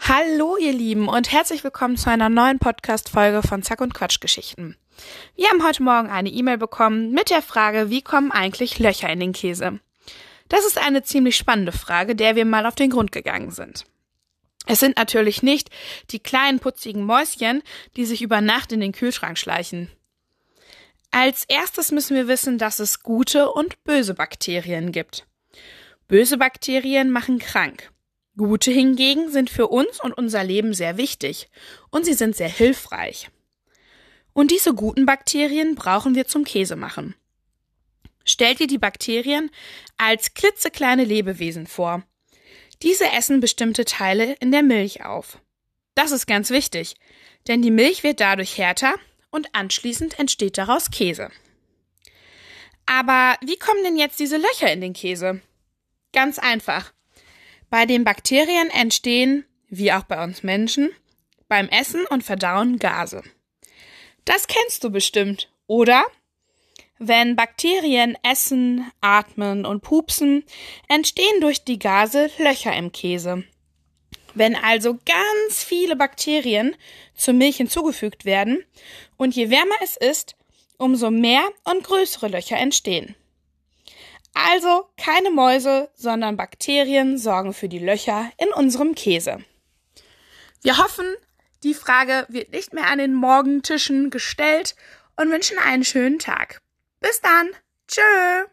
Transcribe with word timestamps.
Hallo 0.00 0.56
ihr 0.58 0.72
Lieben 0.72 1.08
und 1.08 1.32
herzlich 1.32 1.64
willkommen 1.64 1.96
zu 1.96 2.10
einer 2.10 2.28
neuen 2.28 2.58
Podcast-Folge 2.58 3.40
von 3.46 3.62
Zack 3.62 3.80
und 3.80 3.94
Quatsch 3.94 4.20
Geschichten. 4.20 4.76
Wir 5.34 5.48
haben 5.48 5.66
heute 5.66 5.82
Morgen 5.82 6.10
eine 6.10 6.28
E-Mail 6.28 6.58
bekommen 6.58 7.12
mit 7.12 7.30
der 7.30 7.40
Frage, 7.40 7.88
wie 7.88 8.02
kommen 8.02 8.32
eigentlich 8.32 8.78
Löcher 8.78 9.08
in 9.08 9.20
den 9.20 9.32
Käse? 9.32 9.80
Das 10.50 10.66
ist 10.66 10.76
eine 10.76 11.02
ziemlich 11.04 11.38
spannende 11.38 11.72
Frage, 11.72 12.14
der 12.14 12.36
wir 12.36 12.44
mal 12.44 12.66
auf 12.66 12.74
den 12.74 12.90
Grund 12.90 13.12
gegangen 13.12 13.50
sind. 13.50 13.86
Es 14.66 14.80
sind 14.80 14.98
natürlich 14.98 15.42
nicht 15.42 15.70
die 16.10 16.20
kleinen 16.20 16.60
putzigen 16.60 17.04
Mäuschen, 17.04 17.62
die 17.96 18.04
sich 18.04 18.20
über 18.20 18.42
Nacht 18.42 18.72
in 18.72 18.80
den 18.80 18.92
Kühlschrank 18.92 19.38
schleichen. 19.38 19.90
Als 21.22 21.44
erstes 21.44 21.92
müssen 21.92 22.16
wir 22.16 22.28
wissen, 22.28 22.56
dass 22.56 22.78
es 22.78 23.02
gute 23.02 23.52
und 23.52 23.84
böse 23.84 24.14
Bakterien 24.14 24.90
gibt. 24.90 25.26
Böse 26.08 26.38
Bakterien 26.38 27.10
machen 27.10 27.38
krank. 27.38 27.92
Gute 28.38 28.70
hingegen 28.70 29.30
sind 29.30 29.50
für 29.50 29.68
uns 29.68 30.00
und 30.00 30.14
unser 30.14 30.42
Leben 30.44 30.72
sehr 30.72 30.96
wichtig 30.96 31.50
und 31.90 32.06
sie 32.06 32.14
sind 32.14 32.36
sehr 32.36 32.48
hilfreich. 32.48 33.28
Und 34.32 34.50
diese 34.50 34.72
guten 34.72 35.04
Bakterien 35.04 35.74
brauchen 35.74 36.14
wir 36.14 36.26
zum 36.26 36.44
Käse 36.44 36.74
machen. 36.74 37.14
Stell 38.24 38.54
dir 38.54 38.66
die 38.66 38.78
Bakterien 38.78 39.50
als 39.98 40.32
klitzekleine 40.32 41.04
Lebewesen 41.04 41.66
vor. 41.66 42.02
Diese 42.80 43.12
essen 43.12 43.40
bestimmte 43.40 43.84
Teile 43.84 44.36
in 44.40 44.52
der 44.52 44.62
Milch 44.62 45.04
auf. 45.04 45.38
Das 45.94 46.12
ist 46.12 46.26
ganz 46.26 46.48
wichtig, 46.48 46.94
denn 47.46 47.60
die 47.60 47.70
Milch 47.70 48.04
wird 48.04 48.20
dadurch 48.20 48.56
härter 48.56 48.94
und 49.30 49.54
anschließend 49.54 50.18
entsteht 50.18 50.58
daraus 50.58 50.90
Käse. 50.90 51.30
Aber 52.86 53.36
wie 53.42 53.56
kommen 53.56 53.84
denn 53.84 53.96
jetzt 53.96 54.18
diese 54.18 54.36
Löcher 54.36 54.72
in 54.72 54.80
den 54.80 54.92
Käse? 54.92 55.40
Ganz 56.12 56.38
einfach. 56.38 56.92
Bei 57.68 57.86
den 57.86 58.02
Bakterien 58.02 58.68
entstehen, 58.70 59.44
wie 59.68 59.92
auch 59.92 60.02
bei 60.02 60.22
uns 60.24 60.42
Menschen, 60.42 60.90
beim 61.48 61.68
Essen 61.68 62.04
und 62.06 62.24
Verdauen 62.24 62.78
Gase. 62.78 63.22
Das 64.24 64.48
kennst 64.48 64.82
du 64.82 64.90
bestimmt, 64.90 65.52
oder? 65.66 66.04
Wenn 66.98 67.36
Bakterien 67.36 68.18
essen, 68.22 68.90
atmen 69.00 69.64
und 69.64 69.82
pupsen, 69.82 70.44
entstehen 70.88 71.40
durch 71.40 71.64
die 71.64 71.78
Gase 71.78 72.30
Löcher 72.38 72.76
im 72.76 72.92
Käse. 72.92 73.44
Wenn 74.34 74.56
also 74.56 74.98
ganz 75.04 75.62
viele 75.62 75.96
Bakterien 75.96 76.76
zur 77.14 77.34
Milch 77.34 77.56
hinzugefügt 77.56 78.24
werden 78.24 78.64
und 79.16 79.34
je 79.34 79.50
wärmer 79.50 79.74
es 79.82 79.96
ist, 79.96 80.36
umso 80.78 81.10
mehr 81.10 81.42
und 81.64 81.84
größere 81.84 82.28
Löcher 82.28 82.56
entstehen. 82.56 83.14
Also 84.32 84.88
keine 84.96 85.30
Mäuse, 85.30 85.90
sondern 85.94 86.36
Bakterien 86.36 87.18
sorgen 87.18 87.52
für 87.52 87.68
die 87.68 87.78
Löcher 87.78 88.30
in 88.38 88.48
unserem 88.52 88.94
Käse. 88.94 89.44
Wir 90.62 90.78
hoffen, 90.78 91.06
die 91.62 91.74
Frage 91.74 92.26
wird 92.28 92.52
nicht 92.52 92.72
mehr 92.72 92.86
an 92.86 92.98
den 92.98 93.12
Morgentischen 93.12 94.10
gestellt 94.10 94.76
und 95.16 95.30
wünschen 95.30 95.58
einen 95.58 95.84
schönen 95.84 96.18
Tag. 96.18 96.60
Bis 97.00 97.20
dann. 97.20 97.50
Tschö. 97.88 98.46